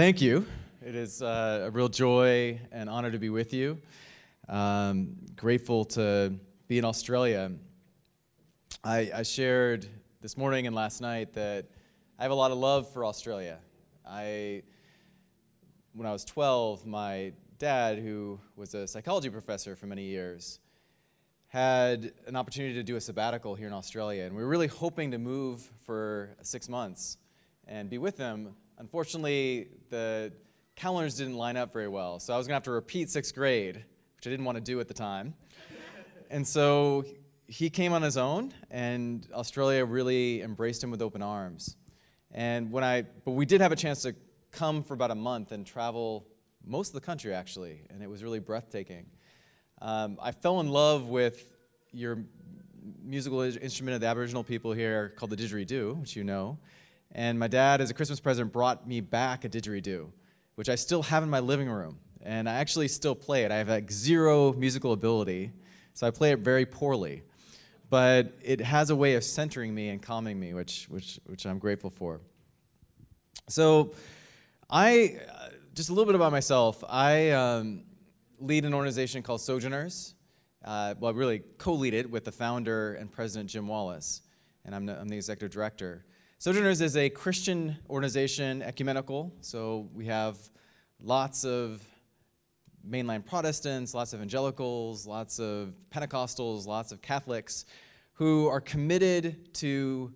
[0.00, 0.46] thank you.
[0.80, 3.76] It is uh, a real joy and honor to be with you.
[4.48, 6.32] Um, grateful to
[6.68, 7.52] be in Australia.
[8.82, 9.86] I, I, shared
[10.22, 11.66] this morning and last night that
[12.18, 13.58] I have a lot of love for Australia.
[14.08, 14.62] I,
[15.92, 20.60] when I was 12, my dad, who was a psychology professor for many years,
[21.48, 25.10] had an opportunity to do a sabbatical here in Australia, and we were really hoping
[25.10, 27.18] to move for six months
[27.68, 28.54] and be with them.
[28.80, 30.32] Unfortunately, the
[30.74, 33.34] calendars didn't line up very well, so I was going to have to repeat sixth
[33.34, 35.34] grade, which I didn't want to do at the time.
[36.30, 37.04] and so
[37.46, 41.76] he came on his own, and Australia really embraced him with open arms.
[42.32, 44.14] And when I, but we did have a chance to
[44.50, 46.26] come for about a month and travel
[46.64, 49.04] most of the country actually, and it was really breathtaking.
[49.82, 51.50] Um, I fell in love with
[51.92, 52.24] your
[53.02, 56.58] musical instrument of the Aboriginal people here called the didgeridoo, which you know.
[57.12, 60.10] And my dad, as a Christmas present, brought me back a didgeridoo,
[60.54, 61.98] which I still have in my living room.
[62.22, 63.50] And I actually still play it.
[63.50, 65.52] I have like zero musical ability,
[65.94, 67.22] so I play it very poorly.
[67.88, 71.58] But it has a way of centering me and calming me, which, which, which I'm
[71.58, 72.20] grateful for.
[73.48, 73.94] So,
[74.68, 76.84] I, uh, just a little bit about myself.
[76.88, 77.82] I, um,
[78.38, 80.14] lead an organization called Sojourners.
[80.64, 84.22] Uh, well, really co-lead it with the founder and president, Jim Wallis,
[84.64, 86.04] and I'm the, I'm the executive director.
[86.42, 90.38] Sojourners is a Christian organization, ecumenical, so we have
[90.98, 91.86] lots of
[92.88, 97.66] mainline Protestants, lots of evangelicals, lots of Pentecostals, lots of Catholics
[98.14, 100.14] who are committed to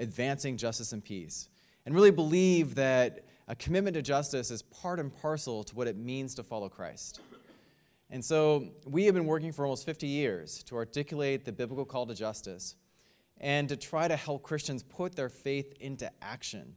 [0.00, 1.48] advancing justice and peace
[1.86, 5.96] and really believe that a commitment to justice is part and parcel to what it
[5.96, 7.20] means to follow Christ.
[8.10, 12.04] And so we have been working for almost 50 years to articulate the biblical call
[12.06, 12.74] to justice
[13.42, 16.76] and to try to help Christians put their faith into action.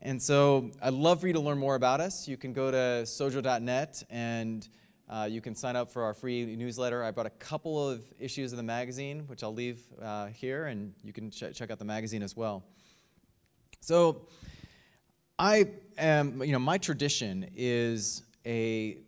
[0.00, 2.26] And so I'd love for you to learn more about us.
[2.26, 4.66] You can go to sojo.net and
[5.08, 7.02] uh, you can sign up for our free newsletter.
[7.02, 10.92] I brought a couple of issues of the magazine, which I'll leave uh, here, and
[11.02, 12.62] you can ch- check out the magazine as well.
[13.80, 14.28] So,
[15.38, 18.98] I am, you know, my tradition is a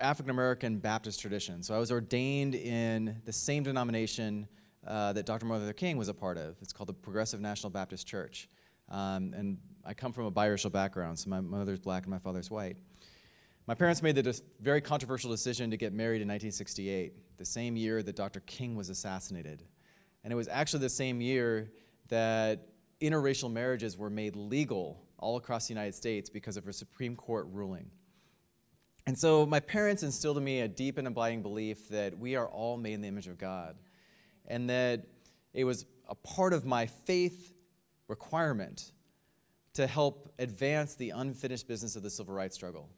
[0.00, 1.62] African American Baptist tradition.
[1.62, 4.46] So I was ordained in the same denomination
[4.88, 5.46] uh, that Dr.
[5.46, 6.56] Martin Luther King was a part of.
[6.62, 8.48] It's called the Progressive National Baptist Church.
[8.88, 12.50] Um, and I come from a biracial background, so my mother's black and my father's
[12.50, 12.76] white.
[13.66, 18.02] My parents made the very controversial decision to get married in 1968, the same year
[18.02, 18.40] that Dr.
[18.40, 19.62] King was assassinated.
[20.24, 21.70] And it was actually the same year
[22.08, 22.68] that
[23.02, 27.46] interracial marriages were made legal all across the United States because of a Supreme Court
[27.50, 27.90] ruling.
[29.06, 32.46] And so my parents instilled in me a deep and abiding belief that we are
[32.46, 33.76] all made in the image of God,
[34.48, 35.06] and that
[35.54, 37.54] it was a part of my faith
[38.08, 38.92] requirement
[39.74, 42.88] to help advance the unfinished business of the civil rights struggle.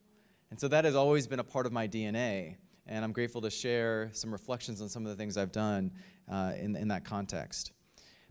[0.50, 2.56] And so that has always been a part of my DNA,
[2.86, 5.92] and I'm grateful to share some reflections on some of the things I've done
[6.30, 7.72] uh, in, in that context.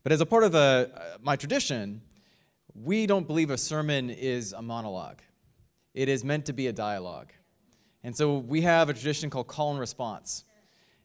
[0.03, 2.01] But as a part of a, uh, my tradition,
[2.73, 5.21] we don't believe a sermon is a monologue.
[5.93, 7.31] It is meant to be a dialogue.
[8.03, 10.45] And so we have a tradition called call and response.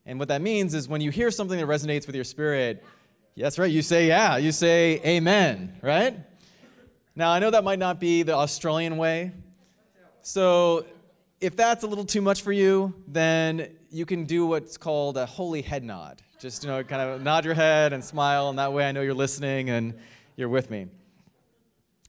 [0.07, 2.85] And what that means is when you hear something that resonates with your spirit,
[3.37, 6.17] that's right, you say yeah, you say amen, right?
[7.17, 9.33] Now, I know that might not be the Australian way.
[10.23, 10.85] So
[11.41, 15.27] if that's a little too much for you, then you can do what's called a
[15.27, 16.23] holy head nod.
[16.39, 19.03] Just, you know, kind of nod your head and smile, and that way I know
[19.03, 19.95] you're listening and
[20.37, 20.87] you're with me.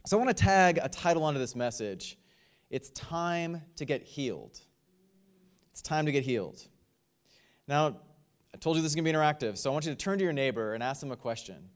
[0.05, 2.17] So I want to tag a title onto this message.
[2.69, 4.59] It's time to get healed.
[5.71, 6.67] It's time to get healed.
[7.67, 7.97] Now,
[8.53, 10.19] I told you this is going to be interactive, so I want you to turn
[10.19, 11.69] to your neighbor and ask them a question.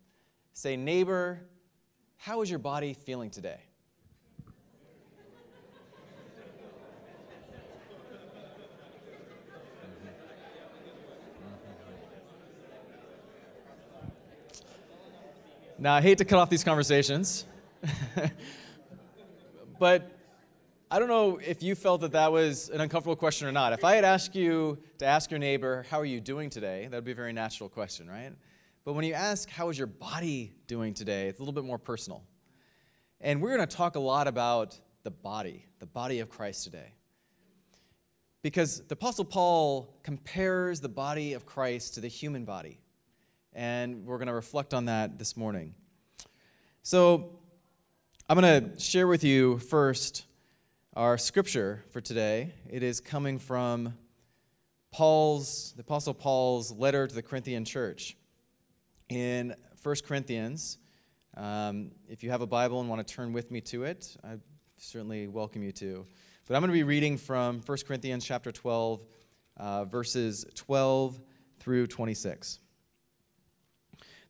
[0.54, 1.42] Say, neighbor,
[2.18, 3.60] how is your body feeling today?
[15.82, 17.46] Now, I hate to cut off these conversations,
[19.80, 20.19] but
[20.92, 23.74] I don't know if you felt that that was an uncomfortable question or not.
[23.74, 26.88] If I had asked you to ask your neighbor, How are you doing today?
[26.90, 28.32] that would be a very natural question, right?
[28.86, 31.28] But when you ask, How is your body doing today?
[31.28, 32.24] it's a little bit more personal.
[33.22, 36.96] And we're going to talk a lot about the body, the body of Christ today.
[38.42, 42.80] Because the Apostle Paul compares the body of Christ to the human body.
[43.54, 45.76] And we're going to reflect on that this morning.
[46.82, 47.38] So
[48.28, 50.26] I'm going to share with you first
[51.00, 52.52] our scripture for today.
[52.70, 53.94] It is coming from
[54.92, 58.18] Paul's, the Apostle Paul's letter to the Corinthian church.
[59.08, 60.78] In 1 Corinthians,
[61.38, 64.40] um, if you have a Bible and want to turn with me to it, I
[64.76, 66.06] certainly welcome you to.
[66.46, 69.02] But I'm going to be reading from 1 Corinthians chapter 12,
[69.56, 71.18] uh, verses 12
[71.62, 72.60] through 26.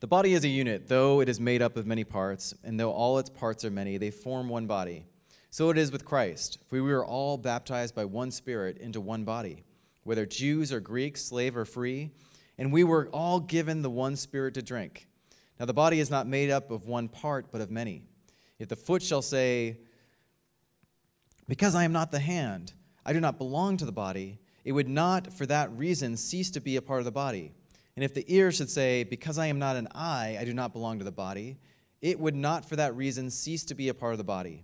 [0.02, 2.92] The body is a unit, though it is made up of many parts, and though
[2.92, 5.08] all its parts are many, they form one body.
[5.52, 6.60] So it is with Christ.
[6.68, 9.64] For we were all baptized by one Spirit into one body,
[10.04, 12.12] whether Jews or Greeks, slave or free,
[12.58, 15.08] and we were all given the one Spirit to drink.
[15.60, 18.04] Now the body is not made up of one part, but of many.
[18.60, 19.78] If the foot shall say,
[21.48, 22.74] Because I am not the hand,
[23.04, 26.60] I do not belong to the body, it would not for that reason cease to
[26.60, 27.54] be a part of the body.
[27.96, 30.74] And if the ear should say, Because I am not an eye, I do not
[30.74, 31.58] belong to the body,
[32.02, 34.64] it would not for that reason cease to be a part of the body.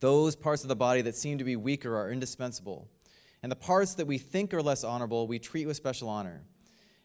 [0.00, 2.88] those parts of the body that seem to be weaker are indispensable.
[3.42, 6.42] And the parts that we think are less honorable, we treat with special honor.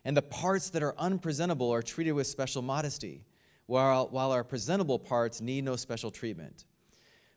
[0.06, 3.25] And the parts that are unpresentable are treated with special modesty,
[3.65, 6.65] while, while our presentable parts need no special treatment.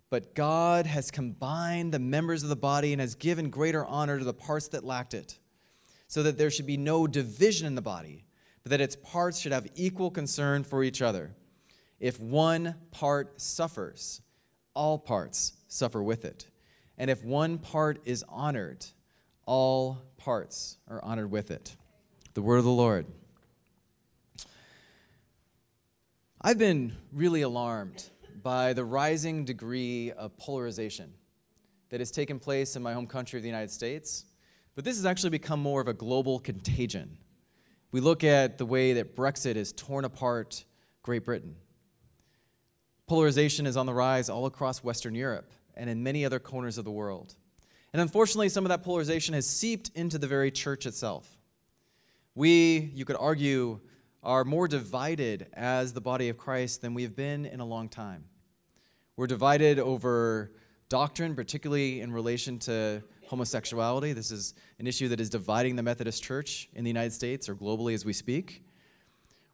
[0.08, 4.24] But God has combined the members of the body and has given greater honor to
[4.24, 5.38] the parts that lacked it,
[6.06, 8.24] so that there should be no division in the body,
[8.62, 11.34] but that its parts should have equal concern for each other.
[11.98, 14.20] If one part suffers,
[14.74, 16.46] all parts suffer with it.
[16.98, 18.84] And if one part is honored,
[19.46, 21.76] all parts are honored with it.
[22.34, 23.06] The word of the Lord.
[26.40, 28.10] I've been really alarmed
[28.42, 31.12] by the rising degree of polarization
[31.90, 34.24] that has taken place in my home country of the United States,
[34.74, 37.16] but this has actually become more of a global contagion.
[37.92, 40.64] We look at the way that Brexit has torn apart
[41.02, 41.54] Great Britain.
[43.06, 46.84] Polarization is on the rise all across Western Europe and in many other corners of
[46.84, 47.34] the world.
[47.92, 51.28] And unfortunately, some of that polarization has seeped into the very church itself.
[52.34, 53.80] We, you could argue,
[54.22, 57.88] are more divided as the body of Christ than we have been in a long
[57.88, 58.24] time.
[59.16, 60.52] We're divided over
[60.88, 64.12] doctrine, particularly in relation to homosexuality.
[64.12, 67.54] This is an issue that is dividing the Methodist Church in the United States or
[67.54, 68.64] globally as we speak.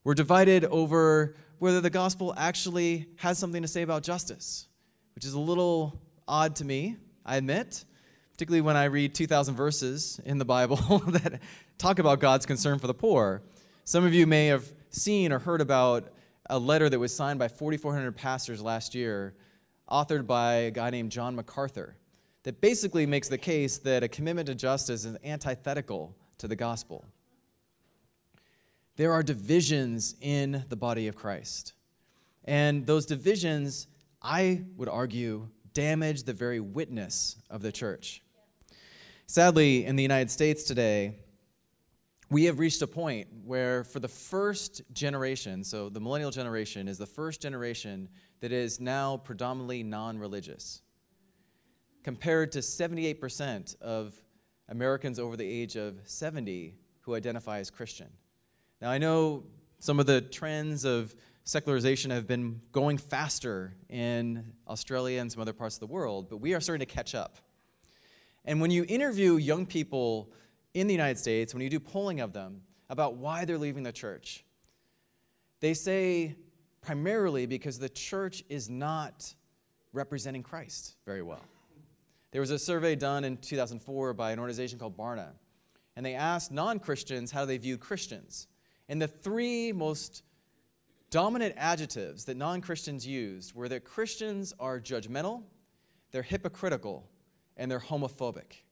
[0.05, 4.69] We're divided over whether the gospel actually has something to say about justice,
[5.15, 7.85] which is a little odd to me, I admit,
[8.33, 10.77] particularly when I read 2,000 verses in the Bible
[11.09, 11.41] that
[11.77, 13.43] talk about God's concern for the poor.
[13.85, 16.13] Some of you may have seen or heard about
[16.49, 19.35] a letter that was signed by 4,400 pastors last year,
[19.91, 21.97] authored by a guy named John MacArthur,
[22.45, 27.05] that basically makes the case that a commitment to justice is antithetical to the gospel.
[28.99, 31.73] There are divisions in the body of Christ.
[32.45, 33.87] And those divisions,
[34.21, 38.25] I would argue, damage the very witness of the church.
[39.29, 41.15] Sadly, in the United States today,
[42.29, 46.99] we have reached a point where, for the first generation, so the millennial generation is
[46.99, 48.09] the first generation
[48.41, 50.83] that is now predominantly non religious,
[52.03, 54.21] compared to 78% of
[54.69, 58.09] Americans over the age of 70 who identify as Christian.
[58.81, 59.43] Now, I know
[59.81, 65.53] some of the trends of secularization have been going faster in Australia and some other
[65.53, 67.39] parts of the world, but we are starting to catch up.
[68.45, 70.31] And when you interview young people
[70.75, 73.93] in the United States, when you do polling of them about why they're leaving the
[73.93, 74.45] church,
[75.61, 76.37] they say
[76.81, 79.35] primarily because the church is not
[79.93, 81.43] representing Christ very well.
[82.31, 85.31] There was a survey done in 2004 by an organization called Barna,
[85.97, 88.47] and they asked non Christians how they viewed Christians.
[88.89, 90.23] And the three most
[91.11, 95.43] dominant adjectives that non Christians used were that Christians are judgmental,
[96.11, 97.09] they're hypocritical,
[97.57, 98.63] and they're homophobic.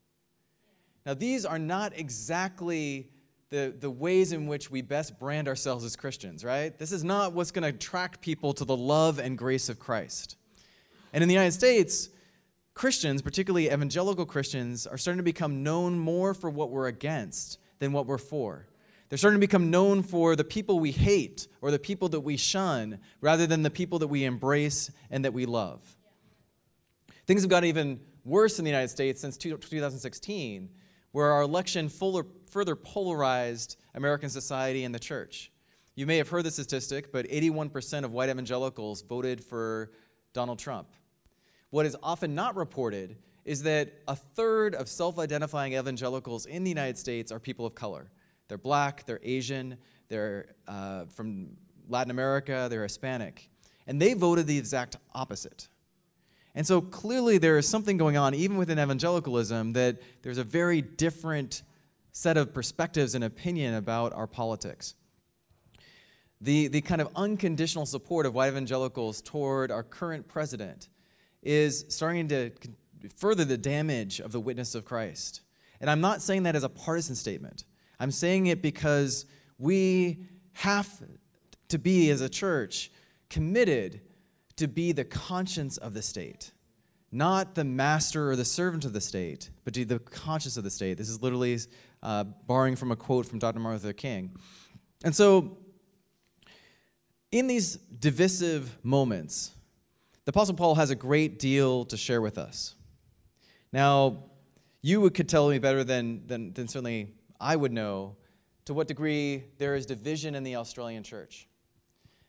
[1.04, 3.10] Now, these are not exactly
[3.50, 6.76] the, the ways in which we best brand ourselves as Christians, right?
[6.76, 10.36] This is not what's going to attract people to the love and grace of Christ.
[11.12, 12.08] And in the United States,
[12.74, 17.92] Christians, particularly evangelical Christians, are starting to become known more for what we're against than
[17.92, 18.66] what we're for.
[19.08, 22.36] They're starting to become known for the people we hate or the people that we
[22.36, 25.80] shun rather than the people that we embrace and that we love.
[27.26, 30.68] Things have gotten even worse in the United States since 2016,
[31.12, 35.52] where our election further polarized American society and the church.
[35.94, 39.92] You may have heard the statistic, but 81% of white evangelicals voted for
[40.32, 40.88] Donald Trump.
[41.70, 46.70] what is often not reported is that a third of self identifying evangelicals in the
[46.70, 48.10] United States are people of color.
[48.48, 49.76] They're black, they're Asian,
[50.08, 51.56] they're uh, from
[51.88, 53.48] Latin America, they're Hispanic.
[53.86, 55.68] And they voted the exact opposite.
[56.54, 60.80] And so clearly there is something going on, even within evangelicalism, that there's a very
[60.80, 61.62] different
[62.12, 64.94] set of perspectives and opinion about our politics.
[66.40, 70.88] The, the kind of unconditional support of white evangelicals toward our current president
[71.42, 72.50] is starting to
[73.16, 75.42] further the damage of the witness of Christ.
[75.80, 77.64] And I'm not saying that as a partisan statement.
[77.98, 79.26] I'm saying it because
[79.58, 80.88] we have
[81.68, 82.90] to be, as a church,
[83.28, 84.00] committed
[84.56, 86.52] to be the conscience of the state.
[87.12, 90.64] Not the master or the servant of the state, but to be the conscience of
[90.64, 90.98] the state.
[90.98, 91.58] This is literally
[92.02, 93.58] uh, borrowing from a quote from Dr.
[93.58, 94.36] Martin Luther King.
[95.04, 95.58] And so,
[97.32, 99.52] in these divisive moments,
[100.24, 102.74] the Apostle Paul has a great deal to share with us.
[103.72, 104.24] Now,
[104.82, 108.16] you could tell me better than, than, than certainly I would know
[108.66, 111.48] to what degree there is division in the Australian church.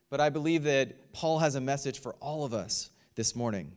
[0.10, 3.74] But I believe that Paul has a message for all of us this morning.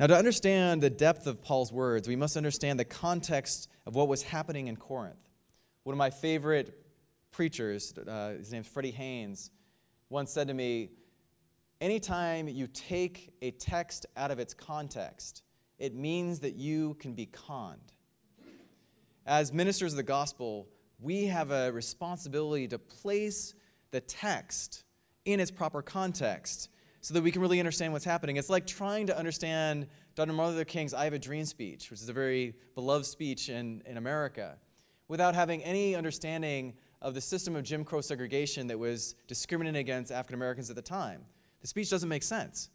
[0.00, 4.08] Now, to understand the depth of Paul's words, we must understand the context of what
[4.08, 5.28] was happening in Corinth.
[5.84, 6.76] One of my favorite
[7.30, 9.50] preachers, uh, his name's Freddie Haynes,
[10.08, 10.90] once said to me,
[11.80, 15.42] Anytime you take a text out of its context,
[15.78, 17.93] it means that you can be conned.
[19.26, 20.68] As ministers of the gospel,
[21.00, 23.54] we have a responsibility to place
[23.90, 24.84] the text
[25.24, 26.68] in its proper context
[27.00, 28.36] so that we can really understand what's happening.
[28.36, 30.32] It's like trying to understand Dr.
[30.32, 33.82] Martin Luther King's I Have a Dream speech, which is a very beloved speech in,
[33.86, 34.58] in America,
[35.08, 40.12] without having any understanding of the system of Jim Crow segregation that was discriminating against
[40.12, 41.22] African Americans at the time.
[41.62, 42.68] The speech doesn't make sense.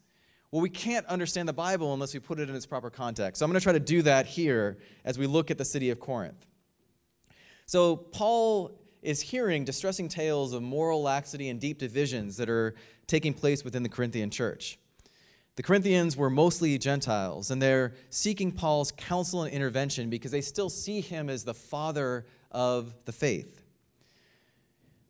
[0.52, 3.38] Well, we can't understand the Bible unless we put it in its proper context.
[3.38, 5.90] So I'm going to try to do that here as we look at the city
[5.90, 6.46] of Corinth.
[7.66, 12.74] So, Paul is hearing distressing tales of moral laxity and deep divisions that are
[13.06, 14.78] taking place within the Corinthian church.
[15.56, 20.68] The Corinthians were mostly Gentiles, and they're seeking Paul's counsel and intervention because they still
[20.68, 23.62] see him as the father of the faith.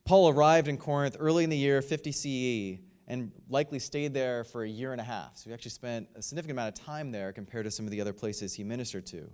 [0.05, 4.63] Paul arrived in Corinth early in the year 50 CE and likely stayed there for
[4.63, 5.37] a year and a half.
[5.37, 8.01] So he actually spent a significant amount of time there compared to some of the
[8.01, 9.29] other places he ministered to.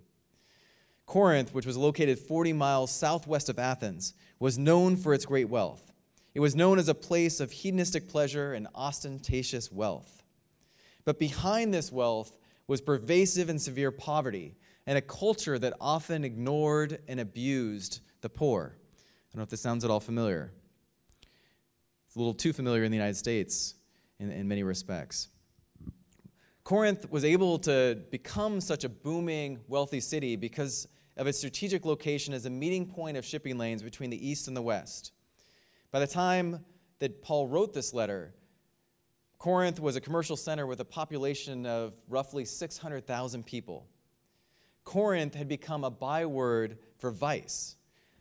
[1.05, 5.93] Corinth, which was located 40 miles southwest of Athens, was known for its great wealth.
[6.35, 10.23] It was known as a place of hedonistic pleasure and ostentatious wealth.
[11.05, 12.33] But behind this wealth
[12.67, 14.57] was pervasive and severe poverty
[14.87, 18.75] and a culture that often ignored and abused the poor.
[18.75, 20.51] I don't know if this sounds at all familiar.
[22.17, 23.75] A little too familiar in the United States
[24.19, 25.29] in, in many respects.
[26.65, 32.33] Corinth was able to become such a booming, wealthy city because of its strategic location
[32.33, 35.13] as a meeting point of shipping lanes between the east and the west.
[35.93, 36.65] By the time
[36.99, 38.35] that Paul wrote this letter,
[39.39, 43.87] Corinth was a commercial center with a population of roughly 600,000 people.
[44.85, 47.77] Corinth had become a byword for vice.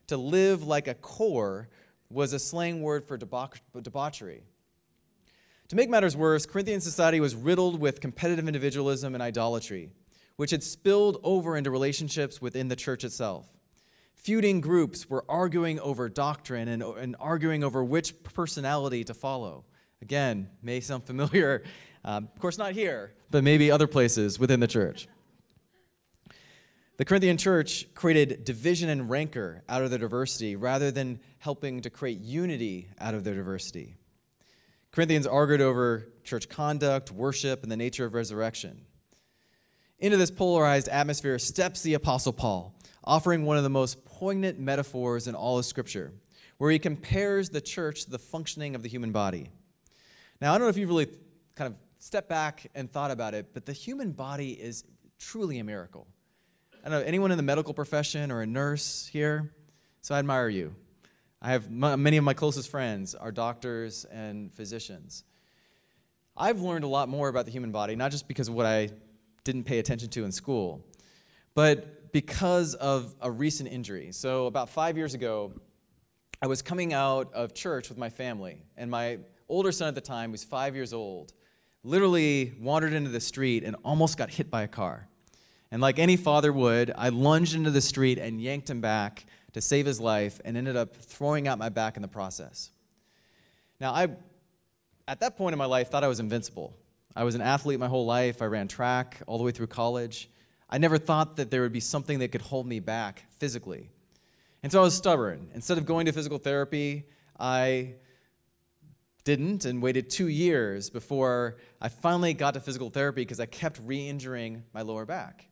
[0.08, 1.70] To live like a core
[2.10, 4.44] was a slang word for debauch- debauchery.
[5.70, 9.90] To make matters worse, Corinthian society was riddled with competitive individualism and idolatry,
[10.36, 13.50] which had spilled over into relationships within the church itself
[14.26, 19.64] feuding groups were arguing over doctrine and, and arguing over which personality to follow.
[20.02, 21.64] Again, may sound familiar.
[22.08, 25.08] Um, of course, not here, but maybe other places within the church.
[26.98, 31.90] The Corinthian church created division and rancor out of their diversity rather than helping to
[31.90, 33.96] create unity out of their diversity.
[34.92, 38.86] Corinthians argued over church conduct, worship, and the nature of resurrection.
[40.00, 42.74] Into this polarized atmosphere steps the Apostle Paul,
[43.04, 46.14] offering one of the most poignant metaphors in all of Scripture,
[46.60, 49.50] where he compares the church to the functioning of the human body.
[50.40, 51.10] Now, I don't know if you've really
[51.56, 54.86] kind of stepped back and thought about it, but the human body is
[55.20, 56.08] truly a miracle.
[56.86, 59.52] I don't know, anyone in the medical profession or a nurse here?
[60.02, 60.76] So I admire you.
[61.42, 65.24] I have many of my closest friends are doctors and physicians.
[66.38, 68.90] I've learned a lot more about the human body, not just because of what I
[69.44, 70.86] didn't pay attention to in school,
[71.56, 74.12] but because of a recent injury.
[74.12, 75.54] So, about five years ago,
[76.40, 79.18] I was coming out of church with my family, and my
[79.50, 81.34] older son at the time, was five years old,
[81.84, 85.10] literally wandered into the street and almost got hit by a car.
[85.76, 89.60] And like any father would, I lunged into the street and yanked him back to
[89.60, 92.72] save his life and ended up throwing out my back in the process.
[93.82, 94.08] Now, I,
[95.06, 96.78] at that point in my life, thought I was invincible.
[97.14, 98.42] I was an athlete my whole life.
[98.42, 100.30] I ran track all the way through college.
[100.70, 103.90] I never thought that there would be something that could hold me back physically.
[104.64, 105.50] And so I was stubborn.
[105.56, 107.04] Instead of going to physical therapy,
[107.38, 107.96] I
[109.26, 113.82] didn't and waited two years before I finally got to physical therapy because I kept
[113.84, 115.50] re injuring my lower back.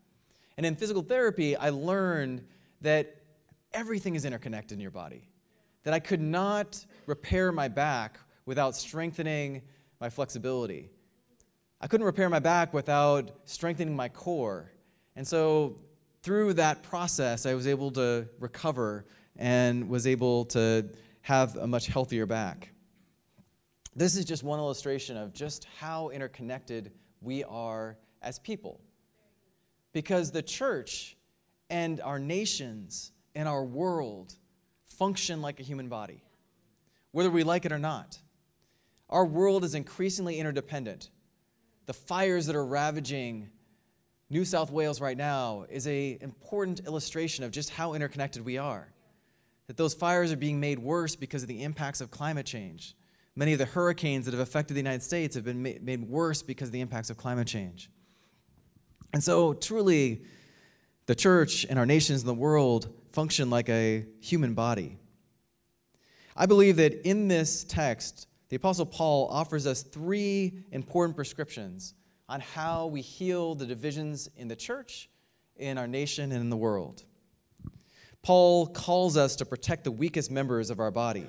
[0.58, 2.46] And in physical therapy, I learned
[2.82, 3.18] that
[3.74, 5.28] everything is interconnected in your body,
[5.84, 9.62] that I could not repair my back without strengthening
[10.00, 10.90] my flexibility.
[11.82, 14.72] I couldn't repair my back without strengthening my core.
[15.16, 15.78] And so,
[16.22, 19.06] through that process, I was able to recover
[19.36, 20.90] and was able to
[21.22, 22.72] have a much healthier back.
[23.96, 26.92] This is just one illustration of just how interconnected
[27.22, 28.80] we are as people.
[29.94, 31.16] Because the church
[31.70, 34.34] and our nations and our world
[34.86, 36.22] function like a human body,
[37.12, 38.20] whether we like it or not.
[39.10, 41.10] Our world is increasingly interdependent.
[41.86, 43.50] The fires that are ravaging
[44.30, 48.92] New South Wales right now is an important illustration of just how interconnected we are.
[49.68, 52.96] That those fires are being made worse because of the impacts of climate change.
[53.36, 56.70] Many of the hurricanes that have affected the United States have been made worse because
[56.70, 57.90] of the impacts of climate change.
[59.14, 60.24] And so, truly,
[61.06, 64.98] the church and our nations and the world function like a human body.
[66.36, 71.94] I believe that in this text, the Apostle Paul offers us three important prescriptions
[72.28, 75.10] on how we heal the divisions in the church,
[75.58, 77.04] in our nation, and in the world.
[78.24, 81.28] Paul calls us to protect the weakest members of our body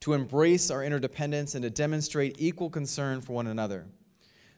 [0.00, 3.86] to embrace our interdependence and to demonstrate equal concern for one another.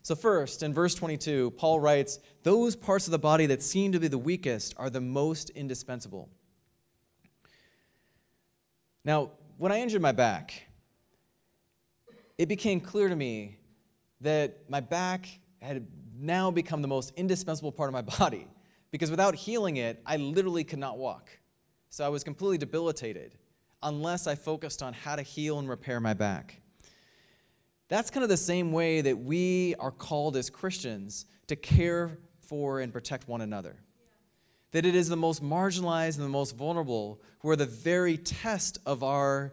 [0.02, 4.00] So, first, in verse 22, Paul writes, Those parts of the body that seem to
[4.00, 6.28] be the weakest are the most indispensable.
[9.04, 10.66] Now, when I injured my back,
[12.36, 13.58] it became clear to me
[14.20, 15.28] that my back
[15.60, 18.48] had now become the most indispensable part of my body
[18.90, 21.30] because without healing it, I literally could not walk.
[21.90, 23.36] So I was completely debilitated
[23.82, 26.61] unless I focused on how to heal and repair my back.
[27.92, 32.80] That's kind of the same way that we are called as Christians to care for
[32.80, 33.76] and protect one another.
[34.70, 38.78] That it is the most marginalized and the most vulnerable who are the very test
[38.86, 39.52] of our,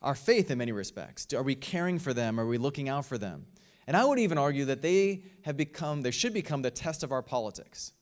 [0.00, 1.34] our faith in many respects.
[1.34, 2.40] Are we caring for them?
[2.40, 3.44] Are we looking out for them?
[3.86, 7.12] And I would even argue that they have become, they should become the test of
[7.12, 7.92] our politics.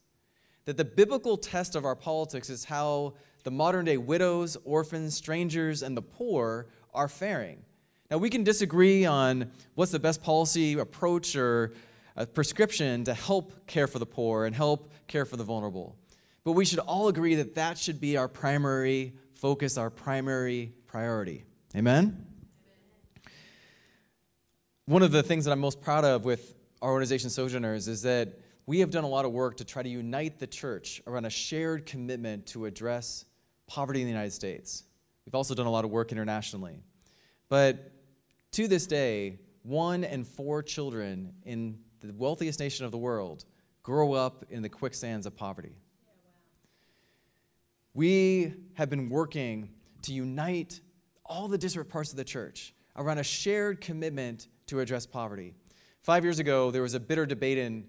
[0.67, 5.83] That the biblical test of our politics is how the modern day widows, orphans, strangers,
[5.83, 7.65] and the poor are faring.
[8.11, 11.73] Now, we can disagree on what's the best policy approach or
[12.17, 15.97] uh, prescription to help care for the poor and help care for the vulnerable.
[16.45, 21.45] But we should all agree that that should be our primary focus, our primary priority.
[21.75, 22.27] Amen?
[24.87, 28.39] One of the things that I'm most proud of with our organization Sojourners is that
[28.67, 31.31] we have done a lot of work to try to unite the church around a
[31.31, 33.25] shared commitment to address
[33.67, 34.85] poverty in the United States.
[35.25, 36.83] We've also done a lot of work internationally.
[37.49, 37.94] But
[38.55, 43.45] to this day, one in four children in the wealthiest nation of the world
[43.83, 45.73] grow up in the quicksands of poverty.
[47.95, 49.71] We have been working
[50.03, 50.81] to unite
[51.27, 55.55] all the disparate parts of the church around a shared commitment to address poverty.
[56.03, 57.85] Five years ago, there was a bitter debate in,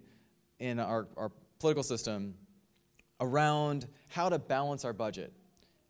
[0.58, 2.34] in our, our political system
[3.22, 5.32] around how to balance our budget.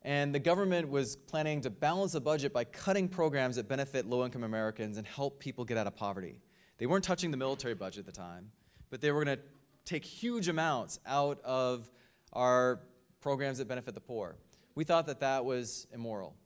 [0.06, 4.24] And the government was planning to balance the budget by cutting programs that benefit low
[4.24, 6.40] income Americans and help people get out of poverty.
[6.78, 8.52] They weren't touching the military budget at the time,
[8.88, 9.42] but they were going to
[9.84, 11.90] take huge amounts out of
[12.32, 12.82] our
[13.20, 14.36] programs that benefit the poor.
[14.76, 16.36] We thought that that was immoral.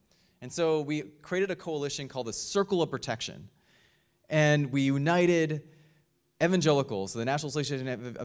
[0.41, 3.51] And so we created a coalition called the Circle of Protection.
[4.31, 5.65] And we united
[6.43, 8.17] evangelicals, the National Association of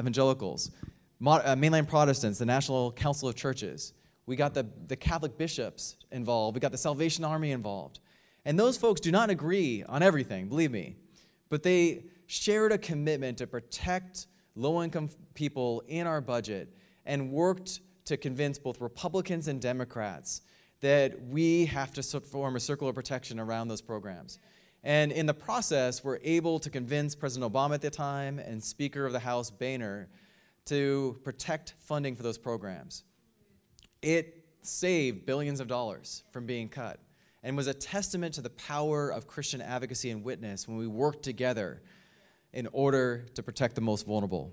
[0.00, 3.92] Evangelicals, uh, mainline Protestants, the National Council of Churches,
[4.26, 6.54] we got the, the Catholic bishops involved.
[6.54, 8.00] We got the Salvation Army involved.
[8.44, 10.96] And those folks do not agree on everything, believe me.
[11.50, 16.74] But they shared a commitment to protect low income people in our budget
[17.06, 20.42] and worked to convince both Republicans and Democrats
[20.80, 24.38] that we have to form a circle of protection around those programs.
[24.82, 29.06] And in the process, we're able to convince President Obama at the time and Speaker
[29.06, 30.08] of the House Boehner
[30.66, 33.04] to protect funding for those programs.
[34.04, 37.00] It saved billions of dollars from being cut
[37.42, 41.22] and was a testament to the power of Christian advocacy and witness when we worked
[41.22, 41.80] together
[42.52, 44.52] in order to protect the most vulnerable.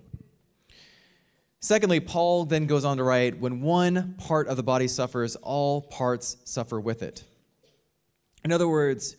[1.59, 5.81] Secondly, Paul then goes on to write when one part of the body suffers, all
[5.81, 7.25] parts suffer with it.
[8.45, 9.17] In other words,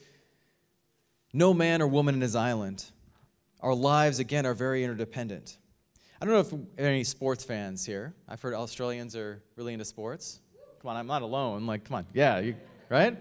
[1.35, 2.87] no man or woman in his island
[3.61, 5.59] our lives, again, are very interdependent.
[6.23, 8.15] I don't know if there are any sports fans here.
[8.29, 10.39] I've heard Australians are really into sports.
[10.81, 11.67] Come on, I'm not alone.
[11.67, 12.07] Like, come on.
[12.15, 12.55] Yeah, you,
[12.89, 13.21] right?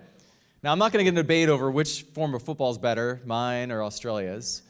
[0.61, 2.77] Now, I'm not going to get in a debate over which form of football is
[2.77, 4.61] better, mine or Australia's.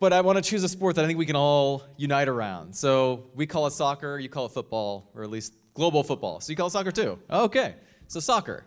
[0.00, 2.74] But I want to choose a sport that I think we can all unite around.
[2.74, 6.40] So we call it soccer, you call it football, or at least global football.
[6.40, 7.18] So you call it soccer too.
[7.30, 7.74] Okay,
[8.08, 8.64] so soccer.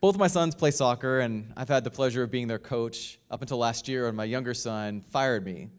[0.00, 3.18] Both of my sons play soccer, and I've had the pleasure of being their coach
[3.32, 5.70] up until last year when my younger son fired me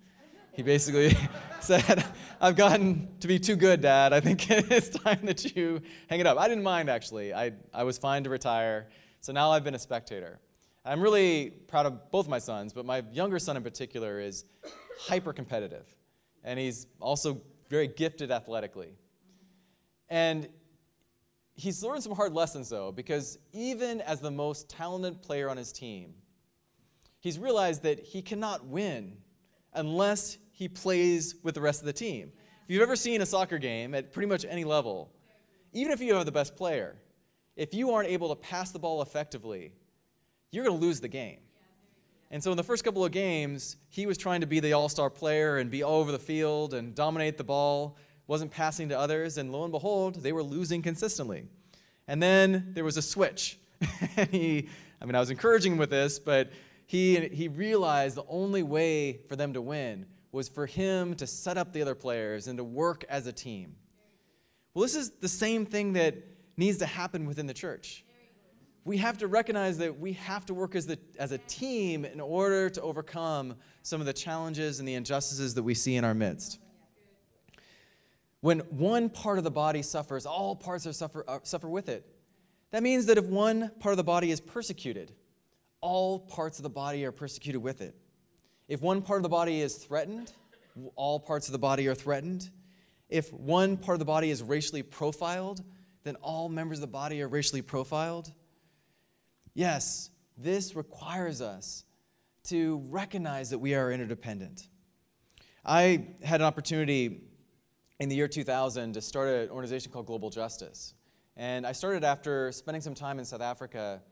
[0.59, 1.15] he basically
[1.61, 2.03] said,
[2.41, 4.11] I've gotten to be too good, Dad.
[4.11, 6.37] I think it's time that you hang it up.
[6.37, 7.33] I didn't mind, actually.
[7.33, 8.89] I, I was fine to retire.
[9.21, 10.37] So now I've been a spectator.
[10.83, 14.43] I'm really proud of both my sons, but my younger son in particular is
[14.99, 15.85] hyper competitive.
[16.43, 18.97] And he's also very gifted athletically.
[20.09, 20.49] And
[21.55, 25.71] he's learned some hard lessons, though, because even as the most talented player on his
[25.71, 26.15] team,
[27.21, 29.19] he's realized that he cannot win
[29.73, 32.33] unless he plays with the rest of the team.
[32.65, 35.09] If you've ever seen a soccer game at pretty much any level,
[35.71, 36.97] even if you have the best player,
[37.55, 39.71] if you aren't able to pass the ball effectively,
[40.51, 41.39] you're going to lose the game.
[42.29, 44.89] And so in the first couple of games, he was trying to be the all
[44.89, 47.95] star player and be all over the field and dominate the ball,
[48.27, 51.45] wasn't passing to others, and lo and behold, they were losing consistently.
[52.05, 53.57] And then there was a switch.
[54.17, 54.67] and he,
[55.01, 56.51] I mean, I was encouraging him with this, but
[56.85, 61.57] he, he realized the only way for them to win was for him to set
[61.57, 63.75] up the other players and to work as a team.
[64.73, 66.15] Well, this is the same thing that
[66.57, 68.05] needs to happen within the church.
[68.85, 72.19] We have to recognize that we have to work as, the, as a team in
[72.19, 76.13] order to overcome some of the challenges and the injustices that we see in our
[76.13, 76.59] midst.
[78.41, 82.05] When one part of the body suffers, all parts are suffer, uh, suffer with it.
[82.71, 85.11] That means that if one part of the body is persecuted,
[85.81, 87.95] all parts of the body are persecuted with it.
[88.69, 90.32] If one part of the body is threatened,
[90.95, 92.51] all parts of the body are threatened.
[93.10, 95.63] If one part of the body is racially profiled,
[96.03, 98.32] then all members of the body are racially profiled.
[99.55, 101.84] Yes, this requires us
[102.43, 104.67] to recognize that we are interdependent.
[105.65, 107.21] I had an opportunity
[107.99, 110.93] in the year 2000 to start an organization called Global Justice.
[111.36, 114.03] And I started after spending some time in South Africa.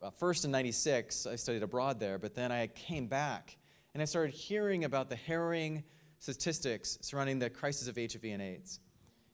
[0.00, 3.58] Uh, first in 96, I studied abroad there, but then I came back
[3.96, 5.82] and I started hearing about the harrowing
[6.18, 8.80] statistics surrounding the crisis of HIV and AIDS.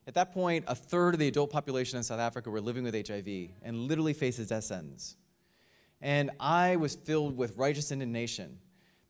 [0.07, 2.95] At that point, a third of the adult population in South Africa were living with
[2.95, 5.17] HIV and literally faced a death sentence.
[5.99, 8.57] And I was filled with righteous indignation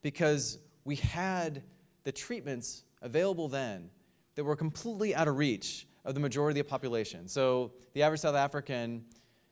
[0.02, 1.62] because we had
[2.02, 3.90] the treatments available then
[4.34, 7.28] that were completely out of reach of the majority of the population.
[7.28, 9.04] So the average South African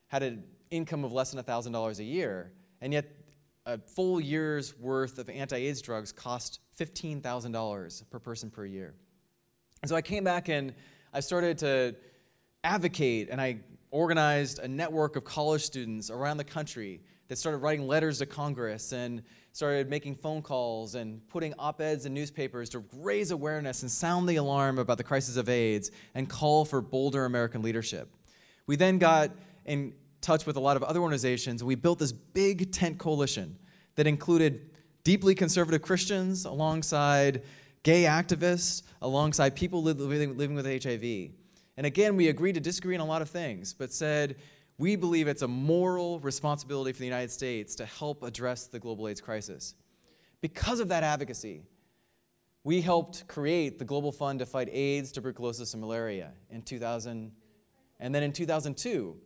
[0.09, 3.22] had an income of less than $1,000 a year, and yet
[3.67, 8.95] a full year's worth of anti AIDS drugs cost $15,000 per person per year.
[9.83, 10.75] And so I came back and
[11.13, 11.95] I started to
[12.65, 17.87] advocate and I organized a network of college students around the country that started writing
[17.87, 19.23] letters to Congress and
[19.53, 24.29] started making phone calls and putting op eds in newspapers to raise awareness and sound
[24.29, 28.09] the alarm about the crisis of AIDS and call for bolder American leadership.
[28.67, 29.31] We then got
[29.65, 33.59] in touch with a lot of other organizations, we built this big tent coalition
[33.97, 34.71] that included
[35.05, 37.43] deeply conservative Christians alongside
[37.83, 41.33] gay activists, alongside people living, living with HIV.
[41.77, 44.37] And again, we agreed to disagree on a lot of things, but said
[44.79, 49.09] we believe it's a moral responsibility for the United States to help address the global
[49.09, 49.75] AIDS crisis.
[50.41, 51.63] Because of that advocacy,
[52.65, 57.33] we helped create the Global Fund to fight AIDS, tuberculosis, and malaria in 2000.
[58.01, 59.17] And then in 2002,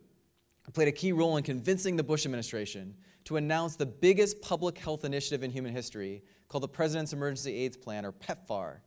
[0.73, 5.03] played a key role in convincing the Bush administration to announce the biggest public health
[5.05, 8.77] initiative in human history called the President's Emergency AIDS Plan, or PEPFAR.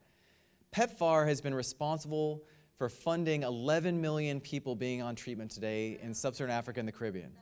[0.73, 2.45] PEPFAR has been responsible
[2.77, 6.93] for funding 11 million people being on treatment today in sub Saharan Africa and the
[6.93, 7.33] Caribbean.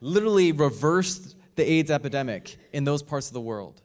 [0.00, 3.82] Literally reversed the AIDS epidemic in those parts of the world.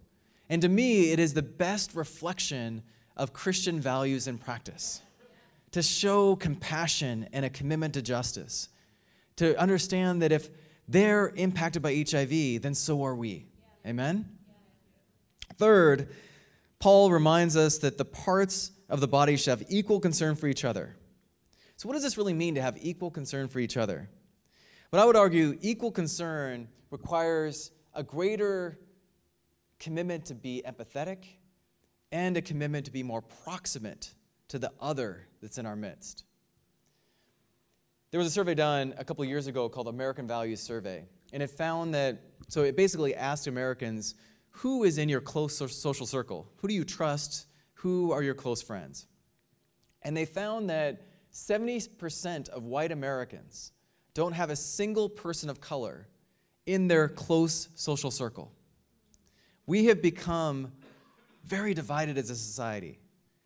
[0.50, 2.84] And to me, it is the best reflection
[3.16, 5.02] of Christian values and practice
[5.72, 8.70] to show compassion and a commitment to justice
[9.38, 10.50] to understand that if
[10.88, 13.48] they're impacted by HIV, then so are we.
[13.86, 14.30] Amen?
[15.58, 16.10] Third,
[16.80, 20.66] Paul reminds us that the parts of the body should have equal concern for each
[20.66, 20.96] other.
[21.78, 24.10] So, what does this really mean to have equal concern for each other?
[24.92, 28.80] But I would argue equal concern requires a greater
[29.80, 31.26] commitment to be empathetic
[32.12, 34.14] and a commitment to be more proximate
[34.50, 36.26] to the other that's in our midst.
[38.14, 41.50] There was a survey done a couple years ago called American Values Survey, and it
[41.50, 44.14] found that, so it basically asked Americans,
[44.52, 46.48] who is in your close social circle?
[46.58, 47.48] Who do you trust?
[47.74, 49.08] Who are your close friends?
[50.04, 53.72] And they found that 70% of white Americans
[54.14, 56.08] don't have a single person of color
[56.68, 58.52] in their close social circle.
[59.66, 60.72] We have become
[61.46, 63.00] very divided as a society.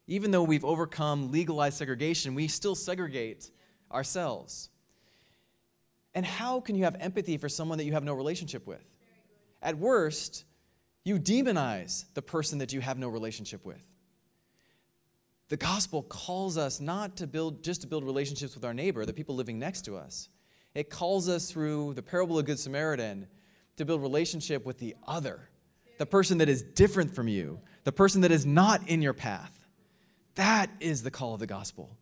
[0.08, 3.50] Even though we've overcome legalized segregation, we still segregate
[3.92, 4.70] ourselves.
[6.14, 8.84] And how can you have empathy for someone that you have no relationship with?
[9.62, 10.46] At worst,
[11.04, 13.82] you demonize the person that you have no relationship with.
[15.50, 19.14] The gospel calls us not to build just to build relationships with our neighbor, the
[19.14, 20.28] people living next to us.
[20.76, 23.28] It calls us through the parable of Good Samaritan
[23.78, 25.50] to build relationship with the other,
[25.98, 29.58] the person that is different from you, the person that is not in your path.
[30.36, 31.96] That is the call of the gospel.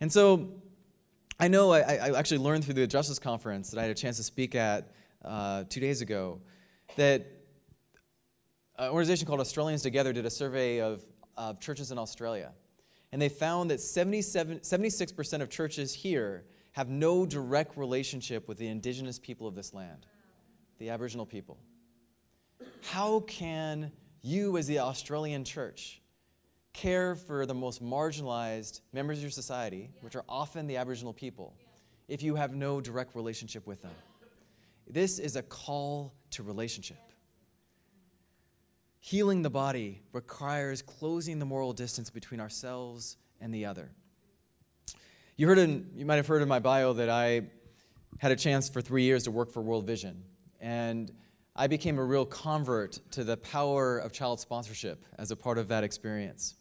[0.00, 0.52] And so
[1.38, 4.18] I know I, I actually learned through the Justice Conference that I had a chance
[4.18, 4.92] to speak at
[5.24, 6.40] uh, two days ago
[6.96, 7.26] that
[8.78, 11.04] an organization called Australians Together did a survey of,
[11.36, 12.52] of churches in Australia.
[13.10, 18.68] And they found that 77, 76% of churches here have no direct relationship with the
[18.68, 20.06] indigenous people of this land,
[20.78, 21.58] the Aboriginal people.
[22.82, 23.90] How can
[24.22, 26.00] you, as the Australian church,
[26.74, 31.54] care for the most marginalized members of your society, which are often the Aboriginal people,
[32.08, 33.92] if you have no direct relationship with them?
[34.86, 36.98] This is a call to relationship.
[39.00, 43.90] Healing the body requires closing the moral distance between ourselves and the other.
[45.36, 47.42] You, heard in, you might have heard in my bio that I
[48.18, 50.22] had a chance for three years to work for World Vision.
[50.60, 51.12] And
[51.56, 55.68] I became a real convert to the power of child sponsorship as a part of
[55.68, 56.54] that experience.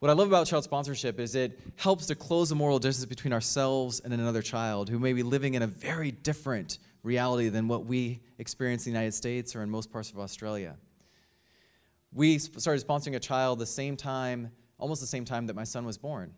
[0.00, 3.32] What I love about child sponsorship is it helps to close the moral distance between
[3.32, 7.86] ourselves and another child who may be living in a very different reality than what
[7.86, 10.76] we experience in the United States or in most parts of Australia
[12.12, 15.84] we started sponsoring a child the same time, almost the same time that my son
[15.84, 16.32] was born.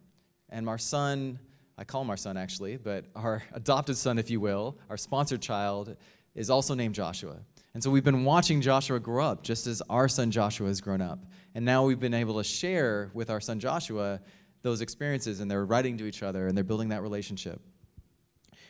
[0.50, 1.38] And our son,
[1.78, 5.40] I call him our son actually, but our adopted son, if you will, our sponsored
[5.40, 5.96] child,
[6.34, 7.36] is also named Joshua.
[7.74, 11.00] And so we've been watching Joshua grow up just as our son Joshua has grown
[11.00, 11.20] up.
[11.54, 14.20] And now we've been able to share with our son Joshua
[14.62, 17.60] those experiences, and they're writing to each other and they're building that relationship.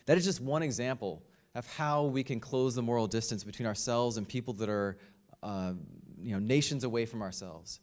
[0.07, 1.23] That is just one example
[1.55, 4.97] of how we can close the moral distance between ourselves and people that are
[5.43, 5.75] uh,
[6.21, 7.81] you know, nations away from ourselves.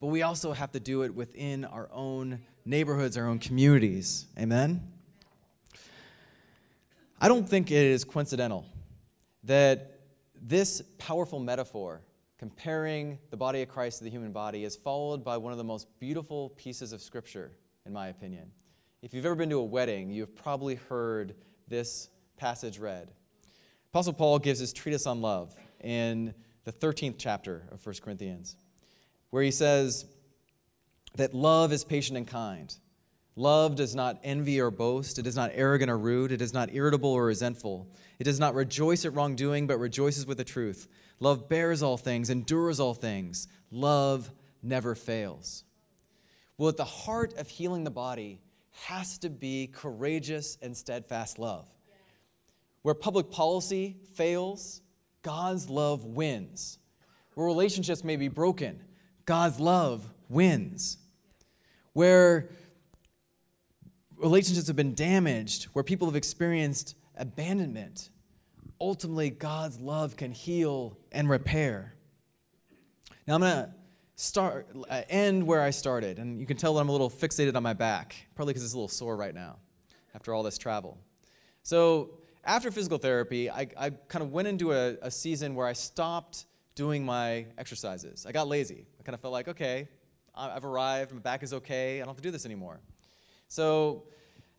[0.00, 4.26] But we also have to do it within our own neighborhoods, our own communities.
[4.38, 4.80] Amen?
[7.20, 8.64] I don't think it is coincidental
[9.44, 9.91] that
[10.42, 12.02] this powerful metaphor
[12.36, 15.64] comparing the body of Christ to the human body is followed by one of the
[15.64, 17.52] most beautiful pieces of scripture,
[17.86, 18.50] in my opinion.
[19.00, 21.36] If you've ever been to a wedding, you've probably heard
[21.68, 23.12] this passage read.
[23.92, 28.56] Apostle Paul gives his treatise on love in the 13th chapter of 1 Corinthians,
[29.30, 30.06] where he says
[31.14, 32.74] that love is patient and kind.
[33.34, 35.18] Love does not envy or boast.
[35.18, 36.32] It is not arrogant or rude.
[36.32, 37.88] It is not irritable or resentful.
[38.18, 40.88] It does not rejoice at wrongdoing, but rejoices with the truth.
[41.18, 43.48] Love bears all things, endures all things.
[43.70, 44.30] Love
[44.62, 45.64] never fails.
[46.58, 48.40] Well, at the heart of healing the body
[48.72, 51.68] has to be courageous and steadfast love.
[52.82, 54.82] Where public policy fails,
[55.22, 56.78] God's love wins.
[57.34, 58.80] Where relationships may be broken,
[59.24, 60.98] God's love wins.
[61.92, 62.50] Where
[64.22, 68.10] relationships have been damaged, where people have experienced abandonment,
[68.80, 71.94] ultimately God's love can heal and repair.
[73.26, 73.74] Now I'm going to
[74.14, 77.56] start uh, end where I started, and you can tell that I'm a little fixated
[77.56, 79.56] on my back, probably because it's a little sore right now
[80.14, 80.98] after all this travel.
[81.62, 82.10] So
[82.44, 86.46] after physical therapy, I, I kind of went into a, a season where I stopped
[86.74, 88.24] doing my exercises.
[88.26, 88.86] I got lazy.
[88.98, 89.88] I kind of felt like, okay,
[90.34, 92.80] I've arrived, my back is okay, I don't have to do this anymore.
[93.52, 94.04] So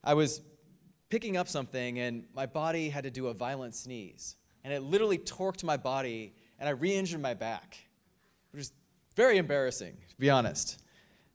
[0.04, 0.42] I was
[1.10, 4.36] picking up something, and my body had to do a violent sneeze.
[4.64, 7.76] And it literally torqued my body, and I re injured my back,
[8.52, 8.72] which is
[9.16, 10.80] very embarrassing, to be honest.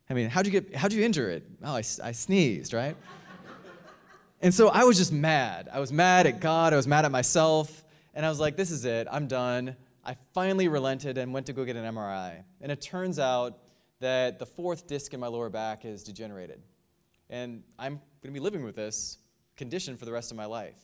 [0.09, 1.43] I mean, how'd you, get, how'd you injure it?
[1.61, 2.95] Oh, I, I sneezed, right?
[4.41, 5.67] And so I was just mad.
[5.69, 6.71] I was mad at God.
[6.71, 7.83] I was mad at myself.
[8.13, 9.05] And I was like, this is it.
[9.11, 9.75] I'm done.
[10.05, 12.45] I finally relented and went to go get an MRI.
[12.61, 13.57] And it turns out
[13.99, 16.61] that the fourth disc in my lower back is degenerated.
[17.29, 19.17] And I'm going to be living with this
[19.55, 20.77] condition for the rest of my life.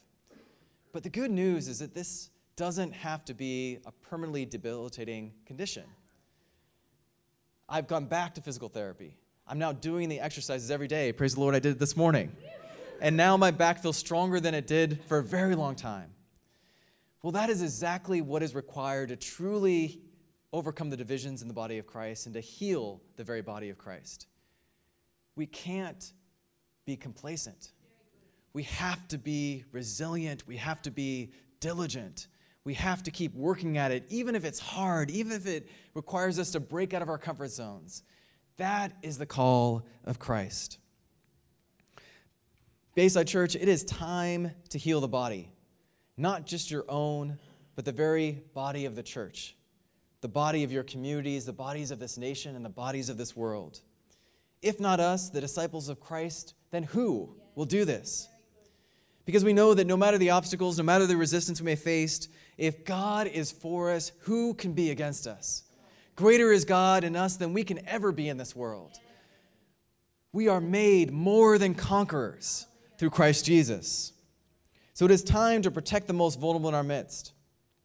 [0.91, 5.83] But the good news is that this doesn't have to be a permanently debilitating condition.
[7.67, 9.17] I've gone back to physical therapy.
[9.47, 11.11] I'm now doing the exercises every day.
[11.11, 12.31] Praise the Lord, I did it this morning
[13.01, 16.11] and now my back feels stronger than it did for a very long time.
[17.21, 20.01] Well, that is exactly what is required to truly
[20.53, 23.77] overcome the divisions in the body of Christ and to heal the very body of
[23.77, 24.27] Christ.
[25.35, 26.13] We can't
[26.85, 27.71] be complacent.
[28.53, 30.47] We have to be resilient.
[30.47, 32.27] We have to be diligent.
[32.63, 36.39] We have to keep working at it, even if it's hard, even if it requires
[36.39, 38.03] us to break out of our comfort zones.
[38.57, 40.79] That is the call of Christ.
[42.95, 45.51] Bayside Church, it is time to heal the body,
[46.15, 47.37] not just your own,
[47.75, 49.55] but the very body of the church,
[50.21, 53.35] the body of your communities, the bodies of this nation, and the bodies of this
[53.35, 53.81] world.
[54.61, 58.27] If not us, the disciples of Christ, then who will do this?
[59.25, 62.27] Because we know that no matter the obstacles, no matter the resistance we may face,
[62.57, 65.63] if God is for us, who can be against us?
[66.15, 68.99] Greater is God in us than we can ever be in this world.
[70.31, 74.13] We are made more than conquerors through Christ Jesus.
[74.93, 77.33] So it is time to protect the most vulnerable in our midst.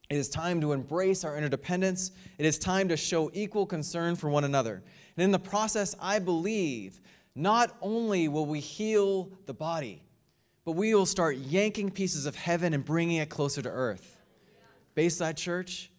[0.08, 2.10] It is time to embrace our interdependence.
[2.38, 4.82] It is time to show equal concern for one another.
[5.16, 7.00] And in the process, I believe
[7.34, 10.02] not only will we heal the body,
[10.64, 14.18] but we will start yanking pieces of heaven and bringing it closer to earth.
[14.94, 15.90] Bayside Church,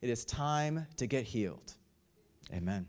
[0.00, 1.74] it is time to get healed.
[2.52, 2.86] Amen.